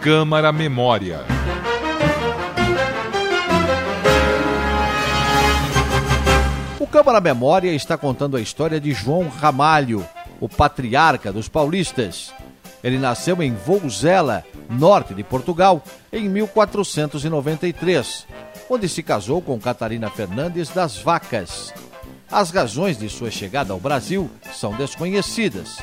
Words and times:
Câmara 0.00 0.50
Memória. 0.50 1.26
O 6.78 6.86
Câmara 6.86 7.20
Memória 7.20 7.70
está 7.74 7.98
contando 7.98 8.38
a 8.38 8.40
história 8.40 8.80
de 8.80 8.94
João 8.94 9.28
Ramalho, 9.28 10.02
o 10.40 10.48
patriarca 10.48 11.30
dos 11.30 11.50
paulistas. 11.50 12.32
Ele 12.82 12.96
nasceu 12.96 13.42
em 13.42 13.54
Vouzela, 13.54 14.42
norte 14.70 15.12
de 15.12 15.22
Portugal, 15.22 15.84
em 16.10 16.30
1493, 16.30 18.26
onde 18.70 18.88
se 18.88 19.02
casou 19.02 19.42
com 19.42 19.60
Catarina 19.60 20.08
Fernandes 20.08 20.70
das 20.70 20.96
Vacas. 20.96 21.74
As 22.32 22.50
razões 22.50 22.96
de 22.96 23.10
sua 23.10 23.30
chegada 23.30 23.74
ao 23.74 23.78
Brasil 23.78 24.30
são 24.50 24.72
desconhecidas. 24.72 25.76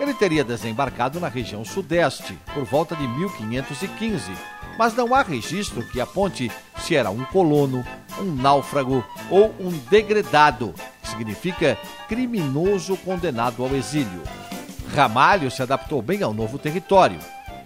Ele 0.00 0.14
teria 0.14 0.44
desembarcado 0.44 1.18
na 1.18 1.28
região 1.28 1.64
sudeste 1.64 2.38
por 2.54 2.64
volta 2.64 2.94
de 2.94 3.06
1515, 3.06 4.30
mas 4.78 4.94
não 4.94 5.12
há 5.12 5.22
registro 5.22 5.82
que 5.82 6.00
aponte 6.00 6.50
se 6.78 6.94
era 6.94 7.10
um 7.10 7.24
colono, 7.24 7.84
um 8.20 8.32
náufrago 8.34 9.04
ou 9.28 9.52
um 9.58 9.70
degredado, 9.90 10.72
que 11.02 11.08
significa 11.08 11.76
criminoso 12.08 12.96
condenado 12.98 13.64
ao 13.64 13.74
exílio. 13.74 14.22
Ramalho 14.94 15.50
se 15.50 15.62
adaptou 15.62 16.00
bem 16.00 16.22
ao 16.22 16.32
novo 16.32 16.58
território. 16.58 17.18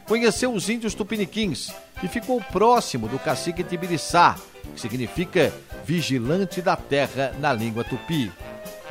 Conheceu 0.07 0.53
os 0.53 0.69
índios 0.69 0.95
tupiniquins 0.95 1.71
e 2.03 2.09
ficou 2.09 2.41
próximo 2.41 3.09
do 3.09 3.19
cacique 3.19 3.63
Tibiriçá, 3.63 4.37
que 4.75 4.81
significa 4.81 5.53
vigilante 5.85 6.63
da 6.63 6.77
terra 6.77 7.33
na 7.39 7.53
língua 7.53 7.85
tupi, 7.85 8.33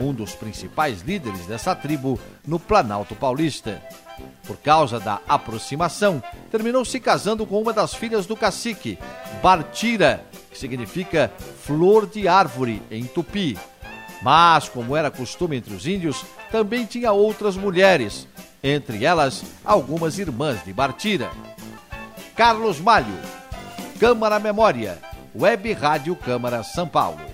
um 0.02 0.14
dos 0.14 0.34
principais 0.34 1.02
líderes 1.02 1.46
dessa 1.46 1.76
tribo 1.76 2.20
no 2.46 2.60
Planalto 2.60 3.16
Paulista. 3.16 3.82
Por 4.46 4.58
causa 4.58 5.00
da 5.00 5.20
aproximação, 5.27 6.21
terminou 6.49 6.84
se 6.84 6.99
casando 6.99 7.46
com 7.46 7.62
uma 7.62 7.74
das 7.74 7.94
filhas 7.94 8.26
do 8.26 8.35
cacique, 8.35 8.98
Bartira, 9.41 10.24
que 10.49 10.57
significa 10.57 11.32
flor 11.63 12.05
de 12.07 12.27
árvore 12.27 12.82
em 12.91 13.05
tupi. 13.05 13.57
Mas, 14.22 14.70
como 14.70 14.96
era 14.96 15.10
costume 15.10 15.57
entre 15.57 15.74
os 15.74 15.88
índios, 15.88 16.24
também 16.52 16.85
tinha 16.85 17.12
outras 17.12 17.55
mulheres, 17.55 18.27
entre 18.62 19.04
elas 19.04 19.44
algumas 19.63 20.20
irmãs 20.20 20.63
de 20.63 20.72
Bartira. 20.72 21.32
Carlos 22.35 22.79
Malho, 22.79 23.18
Câmara 23.99 24.40
Memória, 24.40 24.99
Web 25.35 25.74
Rádio 25.74 26.16
Câmara 26.16 26.63
São 26.63 26.88
Paulo. 26.88 27.30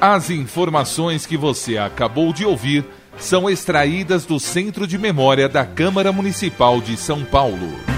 As 0.00 0.30
informações 0.30 1.26
que 1.26 1.36
você 1.36 1.76
acabou 1.76 2.32
de 2.32 2.46
ouvir 2.46 2.86
são 3.18 3.50
extraídas 3.50 4.24
do 4.24 4.40
Centro 4.40 4.86
de 4.86 4.96
Memória 4.96 5.46
da 5.46 5.66
Câmara 5.66 6.10
Municipal 6.10 6.80
de 6.80 6.96
São 6.96 7.22
Paulo. 7.22 7.89